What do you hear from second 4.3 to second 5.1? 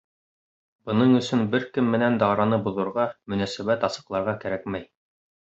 кәрәкмәй.